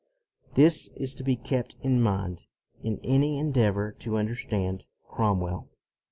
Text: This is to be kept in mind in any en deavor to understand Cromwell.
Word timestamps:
This 0.55 0.87
is 0.95 1.13
to 1.13 1.23
be 1.23 1.35
kept 1.35 1.75
in 1.83 2.01
mind 2.01 2.45
in 2.81 2.99
any 3.03 3.37
en 3.37 3.51
deavor 3.53 3.91
to 3.99 4.17
understand 4.17 4.87
Cromwell. 5.07 5.69